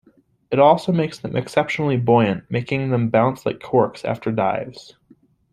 [0.49, 4.95] It also makes them exceptionally buoyant, making them bounce like corks after dives.